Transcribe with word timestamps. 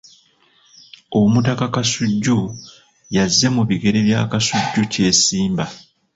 Omutaka 1.19 1.65
Kasujja 1.73 2.37
yazze 3.15 3.47
mu 3.55 3.63
bigere 3.69 3.99
bya 4.07 4.21
Kasujja 4.31 4.81
Kyesimba. 4.91 5.65